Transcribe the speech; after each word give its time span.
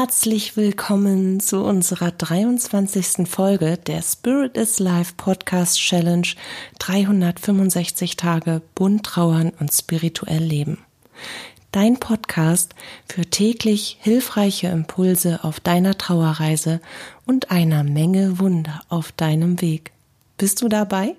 Herzlich 0.00 0.56
willkommen 0.56 1.40
zu 1.40 1.64
unserer 1.64 2.12
23. 2.12 3.28
Folge 3.28 3.78
der 3.78 4.00
Spirit 4.00 4.56
is 4.56 4.78
Life 4.78 5.14
Podcast 5.16 5.76
Challenge 5.76 6.28
365 6.78 8.14
Tage 8.14 8.62
bunt 8.76 9.04
trauern 9.04 9.50
und 9.58 9.72
spirituell 9.72 10.44
leben. 10.44 10.78
Dein 11.72 11.98
Podcast 11.98 12.76
für 13.08 13.22
täglich 13.22 13.98
hilfreiche 14.00 14.68
Impulse 14.68 15.40
auf 15.42 15.58
deiner 15.58 15.98
Trauerreise 15.98 16.80
und 17.26 17.50
einer 17.50 17.82
Menge 17.82 18.38
Wunder 18.38 18.82
auf 18.88 19.10
deinem 19.10 19.60
Weg. 19.60 19.90
Bist 20.36 20.62
du 20.62 20.68
dabei? 20.68 21.16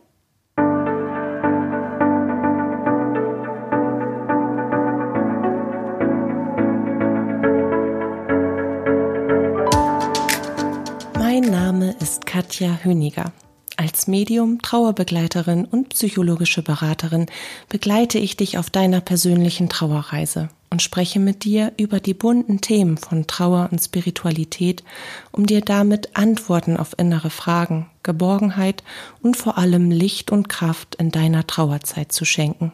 Katja 12.40 12.80
Höniger. 12.86 13.34
Als 13.76 14.08
Medium, 14.08 14.62
Trauerbegleiterin 14.62 15.66
und 15.66 15.90
psychologische 15.90 16.62
Beraterin 16.62 17.26
begleite 17.68 18.18
ich 18.18 18.38
dich 18.38 18.58
auf 18.58 18.70
deiner 18.70 19.02
persönlichen 19.02 19.68
Trauerreise 19.68 20.48
und 20.70 20.82
spreche 20.82 21.20
mit 21.20 21.44
dir 21.44 21.74
über 21.76 22.00
die 22.00 22.14
bunten 22.14 22.62
Themen 22.62 22.96
von 22.96 23.28
Trauer 23.28 23.68
und 23.74 23.80
Spiritualität, 23.80 24.86
um 25.34 25.48
dir 25.48 25.60
damit 25.60 26.16
Antworten 26.16 26.78
auf 26.78 26.98
innere 26.98 27.30
Fragen, 27.30 27.90
Geborgenheit 28.04 28.86
und 29.22 29.36
vor 29.36 29.58
allem 29.58 29.92
Licht 29.92 30.32
und 30.32 30.48
Kraft 30.48 30.96
in 30.96 31.12
deiner 31.12 31.46
Trauerzeit 31.46 32.14
zu 32.14 32.24
schenken. 32.24 32.72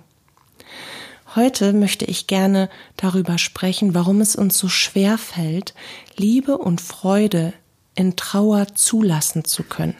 Heute 1.35 1.73
möchte 1.73 2.05
ich 2.05 2.27
gerne 2.27 2.69
darüber 2.97 3.39
sprechen, 3.39 3.95
warum 3.95 4.21
es 4.21 4.35
uns 4.35 4.59
so 4.59 4.69
schwer 4.69 5.17
fällt, 5.17 5.73
Liebe 6.17 6.55
und 6.55 6.81
Freude 6.81 7.53
in 7.95 8.15
Trauer 8.15 8.75
zulassen 8.75 9.45
zu 9.45 9.63
können. 9.63 9.95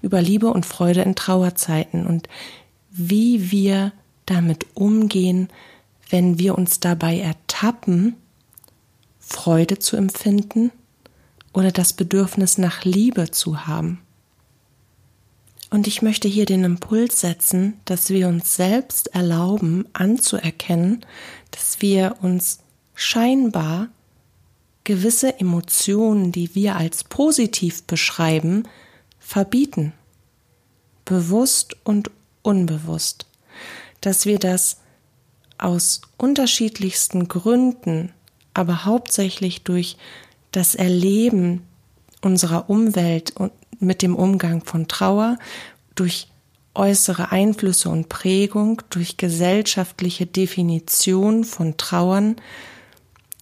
Über 0.00 0.22
Liebe 0.22 0.48
und 0.48 0.66
Freude 0.66 1.02
in 1.02 1.14
Trauerzeiten 1.14 2.06
und 2.06 2.28
wie 2.90 3.50
wir 3.50 3.92
damit 4.26 4.66
umgehen, 4.74 5.48
wenn 6.10 6.38
wir 6.38 6.56
uns 6.56 6.78
dabei 6.78 7.18
ertappen, 7.18 8.16
Freude 9.18 9.78
zu 9.78 9.96
empfinden 9.96 10.70
oder 11.52 11.72
das 11.72 11.92
Bedürfnis 11.92 12.58
nach 12.58 12.84
Liebe 12.84 13.30
zu 13.30 13.66
haben. 13.66 14.00
Und 15.70 15.86
ich 15.86 16.02
möchte 16.02 16.28
hier 16.28 16.44
den 16.44 16.64
Impuls 16.64 17.20
setzen, 17.20 17.80
dass 17.86 18.10
wir 18.10 18.28
uns 18.28 18.56
selbst 18.56 19.14
erlauben 19.14 19.86
anzuerkennen, 19.94 21.06
dass 21.50 21.80
wir 21.80 22.16
uns 22.20 22.58
scheinbar 22.94 23.88
gewisse 24.84 25.38
Emotionen, 25.38 26.32
die 26.32 26.54
wir 26.54 26.76
als 26.76 27.04
positiv 27.04 27.84
beschreiben, 27.84 28.68
verbieten. 29.18 29.92
Bewusst 31.04 31.76
und 31.84 32.10
unbewusst. 32.42 33.26
Dass 34.00 34.26
wir 34.26 34.38
das 34.38 34.78
aus 35.58 36.02
unterschiedlichsten 36.16 37.28
Gründen, 37.28 38.12
aber 38.54 38.84
hauptsächlich 38.84 39.62
durch 39.62 39.96
das 40.50 40.74
Erleben 40.74 41.62
unserer 42.20 42.68
Umwelt 42.68 43.36
und 43.36 43.52
mit 43.78 44.02
dem 44.02 44.14
Umgang 44.14 44.64
von 44.64 44.88
Trauer, 44.88 45.38
durch 45.94 46.28
äußere 46.74 47.32
Einflüsse 47.32 47.88
und 47.88 48.08
Prägung, 48.08 48.82
durch 48.90 49.16
gesellschaftliche 49.16 50.26
Definition 50.26 51.44
von 51.44 51.76
Trauern, 51.76 52.36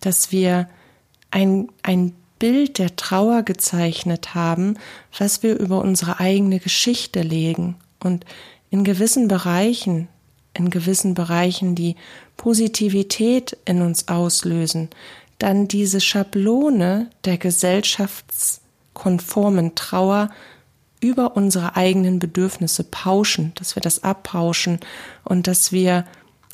dass 0.00 0.32
wir 0.32 0.68
ein, 1.30 1.68
ein 1.82 2.14
Bild 2.38 2.78
der 2.78 2.96
Trauer 2.96 3.42
gezeichnet 3.42 4.34
haben, 4.34 4.78
was 5.16 5.42
wir 5.42 5.58
über 5.58 5.82
unsere 5.82 6.20
eigene 6.20 6.58
Geschichte 6.58 7.20
legen. 7.22 7.76
Und 8.02 8.24
in 8.70 8.82
gewissen 8.82 9.28
Bereichen, 9.28 10.08
in 10.54 10.70
gewissen 10.70 11.12
Bereichen 11.14 11.76
die 11.76 11.96
Positivität 12.36 13.56
in 13.66 13.82
uns 13.82 14.08
auslösen, 14.08 14.88
dann 15.38 15.68
diese 15.68 16.00
Schablone 16.00 17.10
der 17.24 17.36
gesellschaftskonformen 17.36 19.74
Trauer 19.74 20.30
über 21.00 21.36
unsere 21.36 21.76
eigenen 21.76 22.18
Bedürfnisse 22.18 22.84
pauschen, 22.84 23.52
dass 23.56 23.76
wir 23.76 23.82
das 23.82 24.02
abpauschen 24.02 24.80
und 25.24 25.46
dass 25.46 25.72
wir 25.72 26.06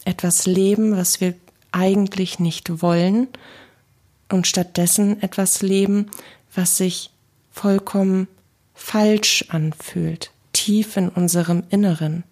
etwas 0.05 0.47
leben, 0.47 0.97
was 0.97 1.21
wir 1.21 1.35
eigentlich 1.73 2.39
nicht 2.39 2.81
wollen 2.83 3.27
und 4.31 4.47
stattdessen 4.47 5.23
etwas 5.23 5.63
leben, 5.63 6.11
was 6.55 6.77
sich 6.77 7.11
vollkommen 7.51 8.29
falsch 8.75 9.47
anfühlt, 9.49 10.31
tief 10.53 10.97
in 10.97 11.09
unserem 11.09 11.65
Inneren, 11.71 12.25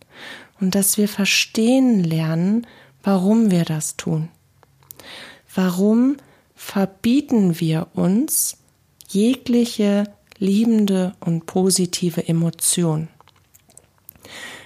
und 0.61 0.75
dass 0.75 0.99
wir 0.99 1.09
verstehen 1.09 2.05
lernen, 2.05 2.67
warum 3.03 3.51
wir 3.51 3.65
das 3.65 3.97
tun. 3.97 4.29
Warum 5.55 6.17
verbieten 6.55 7.61
wir 7.61 7.89
uns 7.95 8.57
jegliche 9.09 10.05
liebende 10.39 11.15
und 11.21 11.47
positive 11.47 12.27
Emotion? 12.27 13.09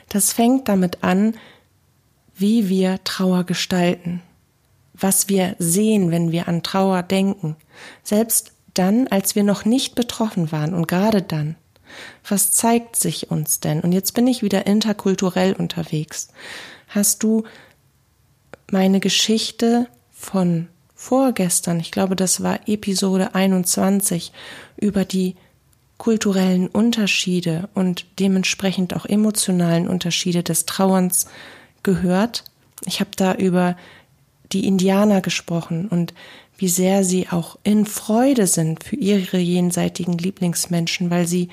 Das 0.09 0.33
fängt 0.33 0.69
damit 0.69 1.03
an, 1.03 1.35
wie 2.35 2.69
wir 2.69 3.03
Trauer 3.05 3.45
gestalten 3.45 4.23
was 4.99 5.29
wir 5.29 5.55
sehen, 5.59 6.11
wenn 6.11 6.33
wir 6.33 6.49
an 6.49 6.63
Trauer 6.63 7.03
denken, 7.03 7.57
selbst 8.03 8.53
dann, 8.75 9.09
als 9.09 9.35
wir 9.35 9.43
noch 9.43 9.65
nicht 9.65 9.95
betroffen 9.95 10.53
waren 10.53 10.75
und 10.75 10.89
gerade 10.89 11.23
dann. 11.23 11.57
Was 12.29 12.53
zeigt 12.53 12.97
sich 12.97 13.31
uns 13.31 13.61
denn? 13.61 13.81
Und 13.81 13.93
jetzt 13.93 14.13
bin 14.13 14.27
ich 14.27 14.43
wieder 14.43 14.67
interkulturell 14.67 15.55
unterwegs. 15.55 16.29
Hast 16.89 17.23
du 17.23 17.45
meine 18.71 19.01
Geschichte 19.01 19.89
von 20.13 20.69
vorgestern, 20.95 21.81
ich 21.81 21.91
glaube, 21.91 22.17
das 22.17 22.43
war 22.43 22.61
Episode 22.67 23.35
21, 23.35 24.33
über 24.77 25.05
die 25.05 25.37
kulturellen 25.97 26.69
Unterschiede 26.69 27.69
und 27.75 28.07
dementsprechend 28.19 28.95
auch 28.95 29.07
emotionalen 29.07 29.89
Unterschiede 29.89 30.43
des 30.43 30.67
Trauerns 30.67 31.27
gehört. 31.83 32.45
Ich 32.85 33.01
habe 33.01 33.11
da 33.17 33.35
über 33.35 33.77
die 34.53 34.67
Indianer 34.67 35.21
gesprochen 35.21 35.89
und 35.89 36.15
wie 36.57 36.69
sehr 36.69 37.05
sie 37.05 37.29
auch 37.29 37.59
in 37.63 37.87
Freude 37.87 38.47
sind 38.47 38.83
für 38.83 38.97
ihre 38.97 39.39
jenseitigen 39.39 40.19
Lieblingsmenschen, 40.19 41.11
weil 41.11 41.27
sie 41.27 41.49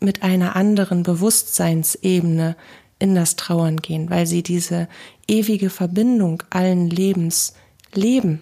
mit 0.00 0.22
einer 0.22 0.56
anderen 0.56 1.02
Bewusstseinsebene 1.02 2.56
in 2.98 3.14
das 3.14 3.36
Trauern 3.36 3.78
gehen, 3.78 4.10
weil 4.10 4.26
sie 4.26 4.42
diese 4.42 4.88
ewige 5.28 5.70
Verbindung 5.70 6.42
allen 6.50 6.88
Lebens 6.88 7.54
leben 7.94 8.40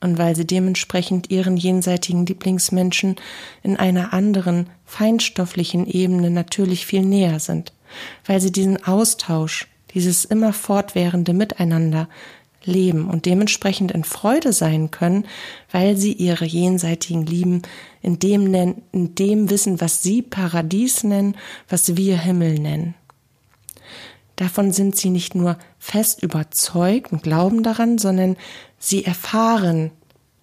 und 0.00 0.18
weil 0.18 0.36
sie 0.36 0.46
dementsprechend 0.46 1.30
ihren 1.30 1.56
jenseitigen 1.56 2.26
Lieblingsmenschen 2.26 3.16
in 3.62 3.76
einer 3.76 4.12
anderen 4.12 4.68
feinstofflichen 4.84 5.86
Ebene 5.86 6.30
natürlich 6.30 6.86
viel 6.86 7.02
näher 7.02 7.40
sind, 7.40 7.72
weil 8.26 8.40
sie 8.40 8.52
diesen 8.52 8.84
Austausch, 8.84 9.68
dieses 9.94 10.24
immer 10.24 10.52
fortwährende 10.52 11.32
Miteinander 11.32 12.08
leben 12.64 13.08
und 13.08 13.26
dementsprechend 13.26 13.92
in 13.92 14.04
Freude 14.04 14.52
sein 14.52 14.90
können, 14.90 15.26
weil 15.70 15.96
sie 15.96 16.12
ihre 16.12 16.44
jenseitigen 16.44 17.26
Lieben 17.26 17.62
in 18.02 18.18
dem 18.18 18.44
nennen, 18.44 18.82
in 18.92 19.14
dem 19.14 19.50
wissen, 19.50 19.80
was 19.80 20.02
sie 20.02 20.22
Paradies 20.22 21.04
nennen, 21.04 21.36
was 21.68 21.96
wir 21.96 22.18
Himmel 22.18 22.58
nennen. 22.58 22.94
Davon 24.36 24.72
sind 24.72 24.96
sie 24.96 25.10
nicht 25.10 25.34
nur 25.34 25.58
fest 25.78 26.22
überzeugt 26.22 27.12
und 27.12 27.22
glauben 27.22 27.62
daran, 27.62 27.98
sondern 27.98 28.36
sie 28.78 29.04
erfahren 29.04 29.90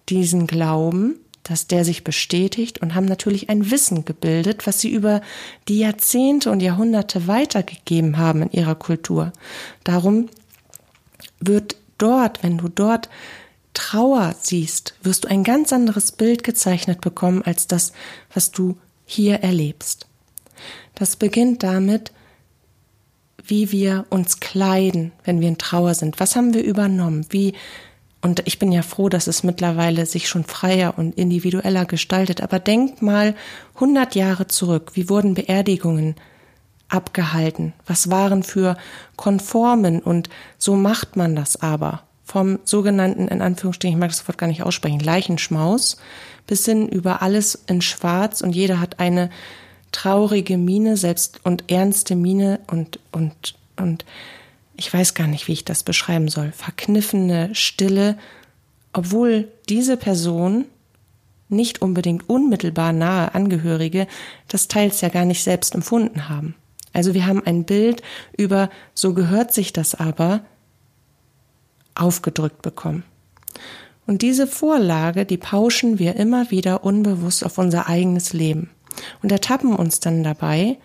diesen 0.08 0.46
Glauben, 0.46 1.16
dass 1.42 1.66
der 1.66 1.84
sich 1.84 2.04
bestätigt 2.04 2.80
und 2.80 2.94
haben 2.94 3.06
natürlich 3.06 3.48
ein 3.48 3.70
Wissen 3.70 4.04
gebildet, 4.04 4.66
was 4.66 4.80
sie 4.80 4.90
über 4.90 5.20
die 5.68 5.78
Jahrzehnte 5.80 6.50
und 6.50 6.60
Jahrhunderte 6.60 7.26
weitergegeben 7.26 8.18
haben 8.18 8.42
in 8.42 8.52
ihrer 8.52 8.74
Kultur. 8.74 9.32
Darum 9.84 10.28
wird 11.40 11.76
dort, 12.00 12.42
wenn 12.42 12.58
du 12.58 12.68
dort 12.68 13.08
Trauer 13.74 14.34
siehst, 14.40 14.94
wirst 15.02 15.24
du 15.24 15.28
ein 15.28 15.44
ganz 15.44 15.72
anderes 15.72 16.12
Bild 16.12 16.42
gezeichnet 16.42 17.00
bekommen 17.00 17.42
als 17.42 17.66
das, 17.66 17.92
was 18.34 18.50
du 18.50 18.76
hier 19.06 19.36
erlebst. 19.36 20.06
Das 20.94 21.16
beginnt 21.16 21.62
damit, 21.62 22.12
wie 23.42 23.72
wir 23.72 24.06
uns 24.10 24.40
kleiden, 24.40 25.12
wenn 25.24 25.40
wir 25.40 25.48
in 25.48 25.58
Trauer 25.58 25.94
sind. 25.94 26.20
Was 26.20 26.36
haben 26.36 26.54
wir 26.54 26.62
übernommen? 26.62 27.26
Wie, 27.30 27.54
und 28.20 28.42
ich 28.46 28.58
bin 28.58 28.70
ja 28.72 28.82
froh, 28.82 29.08
dass 29.08 29.26
es 29.26 29.42
mittlerweile 29.42 30.06
sich 30.06 30.28
schon 30.28 30.44
freier 30.44 30.98
und 30.98 31.16
individueller 31.16 31.84
gestaltet. 31.86 32.42
Aber 32.42 32.58
denk 32.58 33.02
mal 33.02 33.34
100 33.74 34.14
Jahre 34.14 34.46
zurück. 34.46 34.92
Wie 34.94 35.08
wurden 35.08 35.34
Beerdigungen 35.34 36.16
abgehalten? 36.90 37.72
Was 37.86 38.10
waren 38.10 38.42
für 38.42 38.76
Konformen 39.16 40.00
und 40.00 40.28
so 40.58 40.76
macht 40.76 41.16
man 41.16 41.34
das 41.34 41.60
aber 41.60 42.02
vom 42.24 42.60
sogenannten, 42.64 43.26
in 43.26 43.42
Anführungsstrichen, 43.42 43.96
ich 43.96 44.00
mag 44.00 44.10
das 44.10 44.26
Wort 44.28 44.38
gar 44.38 44.46
nicht 44.46 44.62
aussprechen, 44.62 45.00
Leichenschmaus, 45.00 45.96
bis 46.46 46.64
hin 46.64 46.88
über 46.88 47.22
alles 47.22 47.64
in 47.66 47.82
Schwarz 47.82 48.40
und 48.40 48.54
jeder 48.54 48.80
hat 48.80 49.00
eine 49.00 49.30
traurige 49.90 50.56
Miene, 50.56 50.96
selbst 50.96 51.40
und 51.42 51.70
ernste 51.70 52.14
Miene 52.14 52.60
und, 52.68 53.00
und, 53.10 53.56
und 53.76 54.04
ich 54.76 54.92
weiß 54.92 55.14
gar 55.14 55.26
nicht, 55.26 55.48
wie 55.48 55.52
ich 55.52 55.64
das 55.64 55.82
beschreiben 55.82 56.28
soll, 56.28 56.52
verkniffene 56.52 57.54
Stille, 57.54 58.16
obwohl 58.92 59.48
diese 59.68 59.96
Person 59.96 60.66
nicht 61.48 61.82
unbedingt 61.82 62.28
unmittelbar 62.28 62.92
nahe 62.92 63.34
Angehörige 63.34 64.06
das 64.48 64.68
teils 64.68 65.00
ja 65.00 65.08
gar 65.08 65.24
nicht 65.24 65.42
selbst 65.42 65.74
empfunden 65.74 66.28
haben. 66.28 66.54
Also 66.92 67.14
wir 67.14 67.26
haben 67.26 67.44
ein 67.44 67.64
Bild 67.64 68.02
über, 68.36 68.70
so 68.94 69.14
gehört 69.14 69.52
sich 69.52 69.72
das 69.72 69.94
aber, 69.94 70.42
aufgedrückt 71.94 72.62
bekommen. 72.62 73.04
Und 74.06 74.22
diese 74.22 74.46
Vorlage, 74.46 75.24
die 75.24 75.36
pauschen 75.36 75.98
wir 75.98 76.16
immer 76.16 76.50
wieder 76.50 76.84
unbewusst 76.84 77.44
auf 77.44 77.58
unser 77.58 77.88
eigenes 77.88 78.32
Leben 78.32 78.70
und 79.22 79.30
ertappen 79.30 79.74
uns 79.76 80.00
dann 80.00 80.24
dabei, 80.24 80.78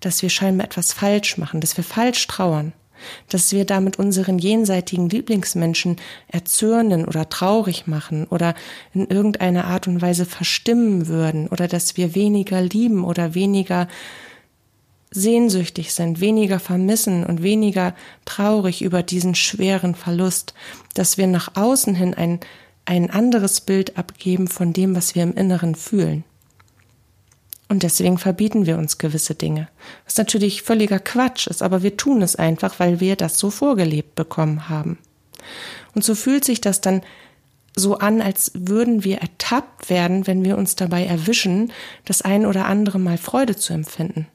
dass 0.00 0.22
wir 0.22 0.30
scheinbar 0.30 0.66
etwas 0.66 0.92
falsch 0.92 1.38
machen, 1.38 1.60
dass 1.60 1.76
wir 1.76 1.84
falsch 1.84 2.26
trauern, 2.26 2.72
dass 3.28 3.52
wir 3.52 3.64
damit 3.64 3.98
unseren 3.98 4.38
jenseitigen 4.38 5.08
Lieblingsmenschen 5.08 5.96
erzürnen 6.28 7.04
oder 7.04 7.28
traurig 7.28 7.86
machen 7.86 8.26
oder 8.26 8.54
in 8.94 9.06
irgendeiner 9.06 9.64
Art 9.64 9.88
und 9.88 10.02
Weise 10.02 10.26
verstimmen 10.26 11.06
würden 11.06 11.48
oder 11.48 11.68
dass 11.68 11.96
wir 11.96 12.14
weniger 12.14 12.60
lieben 12.60 13.04
oder 13.04 13.34
weniger 13.34 13.88
sehnsüchtig 15.10 15.92
sind, 15.92 16.20
weniger 16.20 16.60
vermissen 16.60 17.24
und 17.26 17.42
weniger 17.42 17.94
traurig 18.24 18.82
über 18.82 19.02
diesen 19.02 19.34
schweren 19.34 19.94
Verlust, 19.94 20.54
dass 20.94 21.18
wir 21.18 21.26
nach 21.26 21.56
außen 21.56 21.94
hin 21.94 22.14
ein, 22.14 22.40
ein 22.84 23.10
anderes 23.10 23.60
Bild 23.60 23.98
abgeben 23.98 24.48
von 24.48 24.72
dem, 24.72 24.94
was 24.94 25.14
wir 25.14 25.22
im 25.24 25.34
Inneren 25.34 25.74
fühlen. 25.74 26.24
Und 27.70 27.84
deswegen 27.84 28.18
verbieten 28.18 28.66
wir 28.66 28.76
uns 28.78 28.98
gewisse 28.98 29.36
Dinge. 29.36 29.68
Was 30.04 30.16
natürlich 30.16 30.62
völliger 30.62 30.98
Quatsch 30.98 31.46
ist, 31.46 31.62
aber 31.62 31.84
wir 31.84 31.96
tun 31.96 32.20
es 32.20 32.34
einfach, 32.34 32.80
weil 32.80 32.98
wir 32.98 33.14
das 33.14 33.38
so 33.38 33.48
vorgelebt 33.48 34.16
bekommen 34.16 34.68
haben. 34.68 34.98
Und 35.94 36.02
so 36.02 36.16
fühlt 36.16 36.44
sich 36.44 36.60
das 36.60 36.80
dann 36.80 37.02
so 37.76 37.98
an, 37.98 38.22
als 38.22 38.50
würden 38.54 39.04
wir 39.04 39.18
ertappt 39.18 39.88
werden, 39.88 40.26
wenn 40.26 40.44
wir 40.44 40.58
uns 40.58 40.74
dabei 40.74 41.06
erwischen, 41.06 41.70
das 42.04 42.22
ein 42.22 42.44
oder 42.44 42.66
andere 42.66 42.98
Mal 42.98 43.18
Freude 43.18 43.54
zu 43.54 43.72
empfinden. 43.72 44.26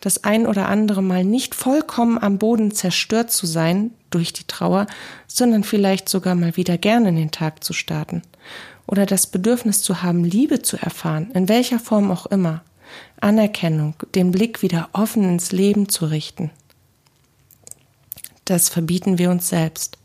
Das 0.00 0.24
ein 0.24 0.46
oder 0.46 0.66
andere 0.70 1.02
Mal 1.02 1.22
nicht 1.22 1.54
vollkommen 1.54 2.16
am 2.16 2.38
Boden 2.38 2.70
zerstört 2.70 3.30
zu 3.30 3.44
sein 3.44 3.90
durch 4.08 4.32
die 4.32 4.44
Trauer, 4.44 4.86
sondern 5.26 5.64
vielleicht 5.64 6.08
sogar 6.08 6.34
mal 6.34 6.56
wieder 6.56 6.78
gerne 6.78 7.10
in 7.10 7.16
den 7.16 7.30
Tag 7.30 7.62
zu 7.62 7.74
starten. 7.74 8.22
Oder 8.86 9.04
das 9.04 9.26
Bedürfnis 9.26 9.82
zu 9.82 10.02
haben, 10.02 10.24
Liebe 10.24 10.62
zu 10.62 10.78
erfahren, 10.78 11.30
in 11.34 11.50
welcher 11.50 11.78
Form 11.78 12.10
auch 12.10 12.24
immer. 12.24 12.62
Anerkennung, 13.20 13.94
den 14.14 14.30
Blick 14.30 14.62
wieder 14.62 14.88
offen 14.92 15.24
ins 15.24 15.52
Leben 15.52 15.88
zu 15.88 16.06
richten. 16.06 16.50
Das 18.44 18.68
verbieten 18.68 19.18
wir 19.18 19.30
uns 19.30 19.48
selbst. 19.48 19.98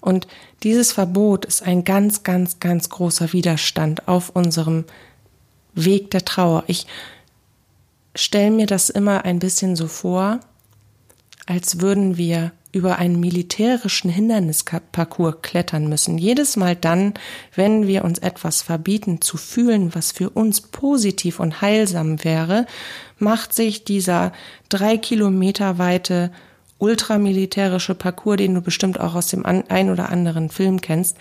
Und 0.00 0.26
dieses 0.62 0.92
Verbot 0.92 1.44
ist 1.44 1.62
ein 1.62 1.84
ganz, 1.84 2.22
ganz, 2.22 2.60
ganz 2.60 2.88
großer 2.88 3.32
Widerstand 3.32 4.08
auf 4.08 4.30
unserem 4.30 4.84
Weg 5.74 6.10
der 6.10 6.24
Trauer. 6.24 6.64
Ich 6.66 6.86
stelle 8.14 8.50
mir 8.50 8.66
das 8.66 8.90
immer 8.90 9.24
ein 9.24 9.38
bisschen 9.38 9.76
so 9.76 9.88
vor, 9.88 10.40
als 11.46 11.80
würden 11.80 12.16
wir 12.16 12.52
über 12.72 12.98
einen 12.98 13.18
militärischen 13.18 14.10
Hindernisparcours 14.10 15.36
klettern 15.42 15.88
müssen. 15.88 16.18
Jedes 16.18 16.56
Mal 16.56 16.76
dann, 16.76 17.14
wenn 17.54 17.86
wir 17.86 18.04
uns 18.04 18.18
etwas 18.18 18.62
verbieten 18.62 19.20
zu 19.20 19.36
fühlen, 19.36 19.94
was 19.94 20.12
für 20.12 20.30
uns 20.30 20.60
positiv 20.60 21.40
und 21.40 21.60
heilsam 21.60 22.22
wäre, 22.24 22.66
macht 23.18 23.52
sich 23.52 23.84
dieser 23.84 24.32
drei 24.68 24.96
Kilometer 24.96 25.78
weite 25.78 26.30
ultramilitärische 26.78 27.94
Parcours, 27.94 28.38
den 28.38 28.54
du 28.54 28.62
bestimmt 28.62 28.98
auch 28.98 29.14
aus 29.14 29.28
dem 29.28 29.44
ein 29.44 29.90
oder 29.90 30.08
anderen 30.08 30.48
Film 30.48 30.80
kennst, 30.80 31.16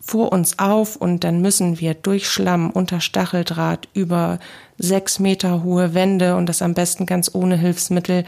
vor 0.00 0.32
uns 0.32 0.58
auf 0.58 0.96
und 0.96 1.24
dann 1.24 1.42
müssen 1.42 1.78
wir 1.78 1.94
durch 1.94 2.28
Schlamm 2.28 2.70
unter 2.70 3.00
Stacheldraht 3.00 3.88
über 3.92 4.38
sechs 4.78 5.18
Meter 5.18 5.62
hohe 5.62 5.94
Wände 5.94 6.36
und 6.36 6.48
das 6.48 6.62
am 6.62 6.72
besten 6.74 7.04
ganz 7.04 7.30
ohne 7.34 7.56
Hilfsmittel 7.56 8.24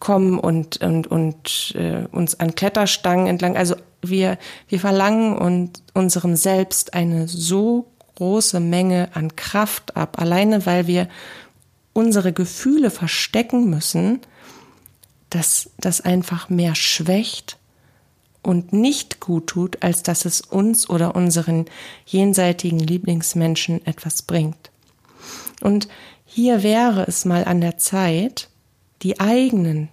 kommen 0.00 0.38
und, 0.38 0.78
und, 0.78 1.06
und 1.06 1.74
äh, 1.76 2.06
uns 2.10 2.38
an 2.40 2.54
Kletterstangen 2.54 3.26
entlang. 3.26 3.56
Also 3.56 3.76
wir, 4.02 4.38
wir 4.68 4.80
verlangen 4.80 5.36
und 5.36 5.82
unserem 5.94 6.36
Selbst 6.36 6.94
eine 6.94 7.28
so 7.28 7.86
große 8.16 8.60
Menge 8.60 9.10
an 9.14 9.34
Kraft 9.36 9.96
ab, 9.96 10.20
alleine 10.20 10.66
weil 10.66 10.86
wir 10.86 11.08
unsere 11.92 12.32
Gefühle 12.32 12.90
verstecken 12.90 13.70
müssen, 13.70 14.20
dass 15.30 15.70
das 15.78 16.00
einfach 16.00 16.48
mehr 16.48 16.74
schwächt 16.74 17.58
und 18.42 18.72
nicht 18.72 19.20
gut 19.20 19.48
tut, 19.48 19.82
als 19.82 20.02
dass 20.02 20.24
es 20.26 20.40
uns 20.40 20.88
oder 20.88 21.16
unseren 21.16 21.64
jenseitigen 22.04 22.78
Lieblingsmenschen 22.78 23.84
etwas 23.86 24.22
bringt. 24.22 24.70
Und 25.60 25.88
hier 26.26 26.62
wäre 26.62 27.04
es 27.06 27.24
mal 27.24 27.44
an 27.44 27.60
der 27.60 27.78
Zeit, 27.78 28.48
die 29.04 29.20
eigenen, 29.20 29.90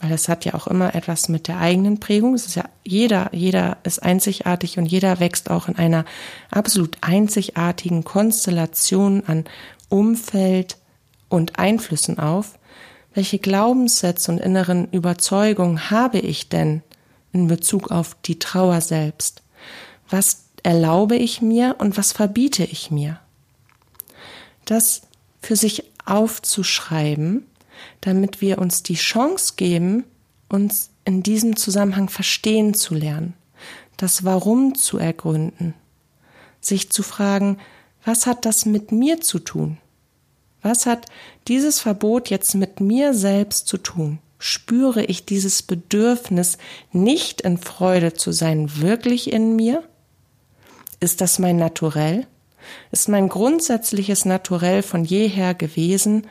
weil 0.00 0.12
es 0.12 0.28
hat 0.28 0.44
ja 0.44 0.54
auch 0.54 0.66
immer 0.66 0.94
etwas 0.94 1.28
mit 1.28 1.48
der 1.48 1.58
eigenen 1.58 2.00
Prägung, 2.00 2.34
es 2.34 2.46
ist 2.46 2.56
ja 2.56 2.64
jeder, 2.84 3.30
jeder 3.32 3.78
ist 3.84 4.02
einzigartig 4.02 4.78
und 4.78 4.86
jeder 4.86 5.20
wächst 5.20 5.50
auch 5.50 5.68
in 5.68 5.76
einer 5.76 6.04
absolut 6.50 6.98
einzigartigen 7.00 8.04
Konstellation 8.04 9.22
an 9.26 9.44
Umfeld 9.88 10.76
und 11.28 11.58
Einflüssen 11.58 12.18
auf. 12.18 12.58
Welche 13.14 13.38
Glaubenssätze 13.38 14.30
und 14.30 14.38
inneren 14.38 14.88
Überzeugungen 14.90 15.90
habe 15.90 16.18
ich 16.18 16.48
denn 16.48 16.82
in 17.32 17.48
Bezug 17.48 17.90
auf 17.90 18.16
die 18.24 18.38
Trauer 18.38 18.80
selbst? 18.80 19.42
Was 20.10 20.44
erlaube 20.62 21.16
ich 21.16 21.42
mir 21.42 21.76
und 21.78 21.96
was 21.96 22.12
verbiete 22.12 22.64
ich 22.64 22.90
mir? 22.90 23.18
Das 24.64 25.02
für 25.40 25.56
sich 25.56 25.84
aufzuschreiben, 26.04 27.47
damit 28.00 28.40
wir 28.40 28.58
uns 28.58 28.82
die 28.82 28.94
Chance 28.94 29.54
geben, 29.56 30.04
uns 30.48 30.90
in 31.04 31.22
diesem 31.22 31.56
Zusammenhang 31.56 32.08
verstehen 32.08 32.74
zu 32.74 32.94
lernen, 32.94 33.34
das 33.96 34.24
Warum 34.24 34.74
zu 34.74 34.98
ergründen, 34.98 35.74
sich 36.60 36.90
zu 36.90 37.02
fragen, 37.02 37.58
was 38.04 38.26
hat 38.26 38.44
das 38.44 38.64
mit 38.64 38.92
mir 38.92 39.20
zu 39.20 39.38
tun? 39.38 39.78
Was 40.62 40.86
hat 40.86 41.06
dieses 41.46 41.80
Verbot 41.80 42.30
jetzt 42.30 42.54
mit 42.54 42.80
mir 42.80 43.14
selbst 43.14 43.66
zu 43.66 43.78
tun? 43.78 44.18
Spüre 44.38 45.04
ich 45.04 45.24
dieses 45.24 45.62
Bedürfnis, 45.62 46.58
nicht 46.92 47.40
in 47.40 47.58
Freude 47.58 48.14
zu 48.14 48.32
sein, 48.32 48.80
wirklich 48.80 49.32
in 49.32 49.56
mir? 49.56 49.82
Ist 51.00 51.20
das 51.20 51.38
mein 51.38 51.56
Naturell? 51.56 52.26
Ist 52.92 53.08
mein 53.08 53.28
grundsätzliches 53.28 54.24
Naturell 54.24 54.82
von 54.82 55.04
jeher 55.04 55.54
gewesen, 55.54 56.26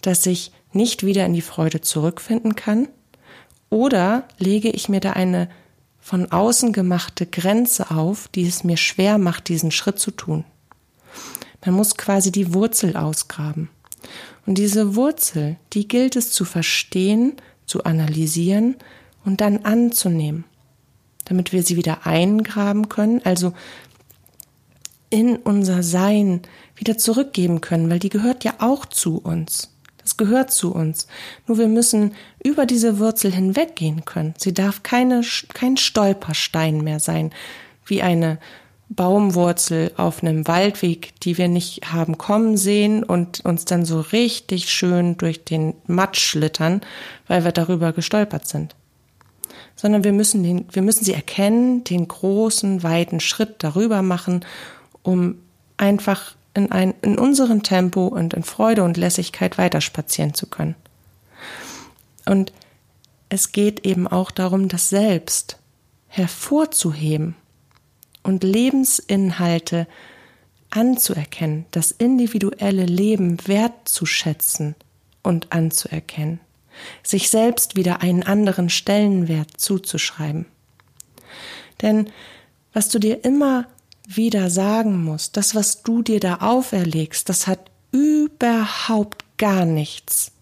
dass 0.00 0.26
ich 0.26 0.52
nicht 0.76 1.04
wieder 1.04 1.26
in 1.26 1.32
die 1.32 1.42
Freude 1.42 1.80
zurückfinden 1.80 2.54
kann? 2.54 2.88
Oder 3.70 4.28
lege 4.38 4.70
ich 4.70 4.88
mir 4.88 5.00
da 5.00 5.12
eine 5.12 5.48
von 5.98 6.30
außen 6.30 6.72
gemachte 6.72 7.26
Grenze 7.26 7.90
auf, 7.90 8.28
die 8.28 8.46
es 8.46 8.62
mir 8.62 8.76
schwer 8.76 9.18
macht, 9.18 9.48
diesen 9.48 9.72
Schritt 9.72 9.98
zu 9.98 10.12
tun? 10.12 10.44
Man 11.64 11.74
muss 11.74 11.96
quasi 11.96 12.30
die 12.30 12.54
Wurzel 12.54 12.96
ausgraben. 12.96 13.68
Und 14.46 14.58
diese 14.58 14.94
Wurzel, 14.94 15.56
die 15.72 15.88
gilt 15.88 16.14
es 16.14 16.30
zu 16.30 16.44
verstehen, 16.44 17.32
zu 17.66 17.82
analysieren 17.82 18.76
und 19.24 19.40
dann 19.40 19.64
anzunehmen, 19.64 20.44
damit 21.24 21.52
wir 21.52 21.64
sie 21.64 21.76
wieder 21.76 22.06
eingraben 22.06 22.88
können, 22.88 23.20
also 23.24 23.52
in 25.10 25.36
unser 25.36 25.82
Sein 25.82 26.42
wieder 26.76 26.98
zurückgeben 26.98 27.60
können, 27.60 27.90
weil 27.90 27.98
die 27.98 28.08
gehört 28.08 28.44
ja 28.44 28.54
auch 28.58 28.86
zu 28.86 29.18
uns. 29.18 29.75
Gehört 30.16 30.50
zu 30.50 30.72
uns. 30.74 31.06
Nur 31.46 31.58
wir 31.58 31.68
müssen 31.68 32.14
über 32.42 32.66
diese 32.66 32.98
Wurzel 32.98 33.32
hinweggehen 33.32 34.04
können. 34.04 34.34
Sie 34.38 34.54
darf 34.54 34.82
keine, 34.82 35.22
kein 35.52 35.76
Stolperstein 35.76 36.82
mehr 36.82 37.00
sein, 37.00 37.32
wie 37.84 38.02
eine 38.02 38.38
Baumwurzel 38.88 39.92
auf 39.96 40.22
einem 40.22 40.46
Waldweg, 40.46 41.18
die 41.20 41.38
wir 41.38 41.48
nicht 41.48 41.92
haben 41.92 42.18
kommen 42.18 42.56
sehen 42.56 43.02
und 43.02 43.44
uns 43.44 43.64
dann 43.64 43.84
so 43.84 44.00
richtig 44.00 44.70
schön 44.70 45.16
durch 45.16 45.44
den 45.44 45.74
Matsch 45.86 46.20
schlittern, 46.20 46.82
weil 47.26 47.44
wir 47.44 47.52
darüber 47.52 47.92
gestolpert 47.92 48.46
sind. 48.46 48.76
Sondern 49.74 50.04
wir 50.04 50.12
müssen 50.12 50.42
den, 50.42 50.66
wir 50.70 50.82
müssen 50.82 51.04
sie 51.04 51.14
erkennen, 51.14 51.82
den 51.84 52.06
großen, 52.06 52.82
weiten 52.82 53.18
Schritt 53.18 53.56
darüber 53.58 54.02
machen, 54.02 54.44
um 55.02 55.38
einfach 55.76 56.35
in, 56.56 56.72
ein, 56.72 56.94
in 57.02 57.18
unserem 57.18 57.62
Tempo 57.62 58.06
und 58.06 58.34
in 58.34 58.42
Freude 58.42 58.82
und 58.82 58.96
Lässigkeit 58.96 59.58
weiterspazieren 59.58 60.34
zu 60.34 60.46
können. 60.46 60.74
Und 62.24 62.52
es 63.28 63.52
geht 63.52 63.84
eben 63.84 64.08
auch 64.08 64.30
darum, 64.30 64.68
das 64.68 64.88
Selbst 64.88 65.58
hervorzuheben 66.08 67.36
und 68.22 68.42
Lebensinhalte 68.42 69.86
anzuerkennen, 70.70 71.66
das 71.70 71.90
individuelle 71.90 72.86
Leben 72.86 73.46
wertzuschätzen 73.46 74.74
und 75.22 75.52
anzuerkennen, 75.52 76.40
sich 77.02 77.30
selbst 77.30 77.76
wieder 77.76 78.00
einen 78.00 78.22
anderen 78.22 78.70
Stellenwert 78.70 79.60
zuzuschreiben. 79.60 80.46
Denn 81.82 82.10
was 82.72 82.88
du 82.88 82.98
dir 82.98 83.24
immer 83.24 83.66
wieder 84.06 84.50
sagen 84.50 85.02
musst, 85.02 85.36
das, 85.36 85.54
was 85.54 85.82
du 85.82 86.02
dir 86.02 86.20
da 86.20 86.36
auferlegst, 86.36 87.28
das 87.28 87.46
hat 87.46 87.70
überhaupt 87.90 89.24
gar 89.36 89.64
nichts 89.64 90.32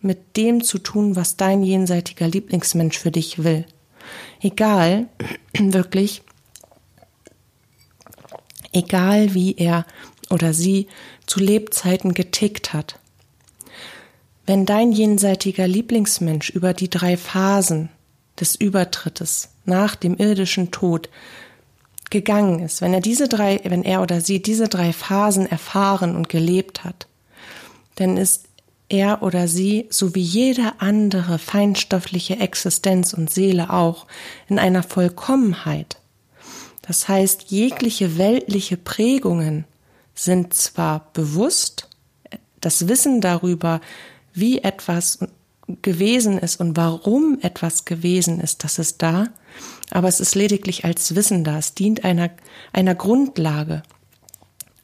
mit 0.00 0.36
dem 0.36 0.62
zu 0.62 0.78
tun, 0.78 1.16
was 1.16 1.36
dein 1.36 1.62
jenseitiger 1.62 2.28
Lieblingsmensch 2.28 2.98
für 2.98 3.10
dich 3.10 3.42
will. 3.42 3.66
Egal, 4.40 5.06
wirklich, 5.58 6.22
egal 8.72 9.34
wie 9.34 9.56
er 9.56 9.84
oder 10.30 10.54
sie 10.54 10.86
zu 11.26 11.40
Lebzeiten 11.40 12.14
getickt 12.14 12.72
hat. 12.72 12.98
Wenn 14.46 14.66
dein 14.66 14.92
jenseitiger 14.92 15.66
Lieblingsmensch 15.66 16.50
über 16.50 16.72
die 16.74 16.88
drei 16.88 17.16
Phasen 17.16 17.90
des 18.38 18.54
Übertrittes 18.54 19.50
nach 19.64 19.94
dem 19.94 20.16
irdischen 20.16 20.70
Tod 20.70 21.10
gegangen 22.10 22.60
ist, 22.60 22.80
wenn 22.80 22.94
er 22.94 23.00
diese 23.00 23.28
drei, 23.28 23.60
wenn 23.64 23.84
er 23.84 24.02
oder 24.02 24.20
sie 24.20 24.40
diese 24.40 24.68
drei 24.68 24.92
Phasen 24.92 25.46
erfahren 25.46 26.16
und 26.16 26.28
gelebt 26.28 26.84
hat, 26.84 27.06
dann 27.96 28.16
ist 28.16 28.48
er 28.88 29.22
oder 29.22 29.48
sie, 29.48 29.86
so 29.90 30.14
wie 30.14 30.22
jede 30.22 30.72
andere 30.78 31.38
feinstoffliche 31.38 32.38
Existenz 32.38 33.12
und 33.12 33.30
Seele 33.30 33.70
auch, 33.70 34.06
in 34.48 34.58
einer 34.58 34.82
Vollkommenheit. 34.82 35.98
Das 36.82 37.06
heißt, 37.06 37.50
jegliche 37.50 38.16
weltliche 38.16 38.78
Prägungen 38.78 39.64
sind 40.14 40.54
zwar 40.54 41.10
bewusst, 41.12 41.88
das 42.60 42.88
Wissen 42.88 43.20
darüber, 43.20 43.80
wie 44.32 44.58
etwas 44.58 45.18
gewesen 45.82 46.38
ist 46.38 46.58
und 46.60 46.76
warum 46.76 47.38
etwas 47.42 47.84
gewesen 47.84 48.40
ist, 48.40 48.64
das 48.64 48.78
ist 48.78 49.02
da, 49.02 49.28
aber 49.90 50.08
es 50.08 50.20
ist 50.20 50.34
lediglich 50.34 50.84
als 50.84 51.14
Wissen 51.14 51.44
da. 51.44 51.58
Es 51.58 51.74
dient 51.74 52.04
einer, 52.04 52.30
einer 52.72 52.94
Grundlage, 52.94 53.82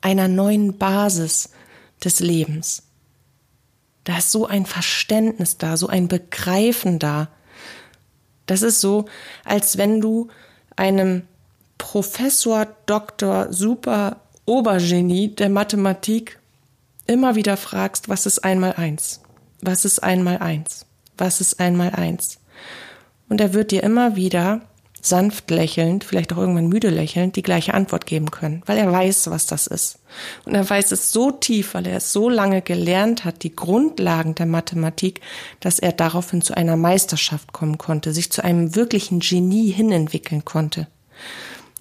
einer 0.00 0.28
neuen 0.28 0.78
Basis 0.78 1.50
des 2.02 2.20
Lebens. 2.20 2.82
Da 4.04 4.18
ist 4.18 4.30
so 4.30 4.46
ein 4.46 4.66
Verständnis 4.66 5.56
da, 5.56 5.76
so 5.76 5.86
ein 5.86 6.08
Begreifen 6.08 6.98
da. 6.98 7.28
Das 8.46 8.62
ist 8.62 8.80
so, 8.80 9.06
als 9.44 9.78
wenn 9.78 10.00
du 10.00 10.28
einem 10.76 11.22
Professor, 11.78 12.66
Doktor, 12.86 13.52
super 13.52 14.20
Obergenie 14.46 15.34
der 15.34 15.48
Mathematik 15.48 16.38
immer 17.06 17.34
wieder 17.34 17.56
fragst, 17.56 18.08
was 18.08 18.26
ist 18.26 18.40
einmal 18.44 18.74
eins? 18.74 19.20
Was 19.62 19.84
ist 19.84 20.02
einmal 20.02 20.38
eins? 20.38 20.84
Was 21.16 21.40
ist 21.40 21.60
einmal 21.60 21.90
eins? 21.90 22.38
Und 23.28 23.40
er 23.40 23.54
wird 23.54 23.70
dir 23.70 23.82
immer 23.82 24.16
wieder 24.16 24.60
sanft 25.04 25.50
lächelnd, 25.50 26.02
vielleicht 26.02 26.32
auch 26.32 26.38
irgendwann 26.38 26.68
müde 26.68 26.88
lächelnd, 26.88 27.36
die 27.36 27.42
gleiche 27.42 27.74
Antwort 27.74 28.06
geben 28.06 28.30
können, 28.30 28.62
weil 28.64 28.78
er 28.78 28.90
weiß, 28.90 29.28
was 29.30 29.46
das 29.46 29.66
ist. 29.66 29.98
Und 30.46 30.54
er 30.54 30.68
weiß 30.68 30.92
es 30.92 31.12
so 31.12 31.30
tief, 31.30 31.74
weil 31.74 31.86
er 31.86 31.98
es 31.98 32.12
so 32.12 32.30
lange 32.30 32.62
gelernt 32.62 33.24
hat, 33.24 33.42
die 33.42 33.54
Grundlagen 33.54 34.34
der 34.34 34.46
Mathematik, 34.46 35.20
dass 35.60 35.78
er 35.78 35.92
daraufhin 35.92 36.40
zu 36.40 36.56
einer 36.56 36.76
Meisterschaft 36.76 37.52
kommen 37.52 37.76
konnte, 37.76 38.14
sich 38.14 38.32
zu 38.32 38.42
einem 38.42 38.74
wirklichen 38.76 39.20
Genie 39.20 39.70
hinentwickeln 39.70 40.44
konnte. 40.46 40.86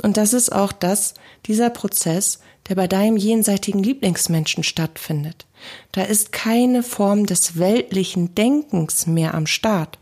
Und 0.02 0.18
das 0.18 0.34
ist 0.34 0.52
auch 0.52 0.74
das, 0.74 1.14
dieser 1.46 1.70
Prozess, 1.70 2.40
der 2.68 2.76
bei 2.76 2.88
deinem 2.88 3.16
jenseitigen 3.16 3.84
Lieblingsmenschen 3.84 4.64
stattfindet. 4.64 5.46
Da 5.94 6.04
ist 6.04 6.34
keine 6.34 6.84
Form 6.84 7.26
des 7.26 7.58
weltlichen 7.58 8.36
Denkens 8.36 9.08
mehr 9.08 9.34
am 9.34 9.48
Start. 9.48 9.98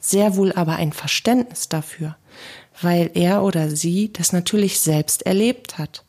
Sehr 0.00 0.36
wohl 0.36 0.52
aber 0.52 0.76
ein 0.76 0.92
Verständnis 0.92 1.68
dafür, 1.68 2.16
weil 2.80 3.10
er 3.14 3.42
oder 3.42 3.68
sie 3.68 4.12
das 4.12 4.32
natürlich 4.32 4.80
selbst 4.80 5.26
erlebt 5.26 5.78
hat, 5.78 6.04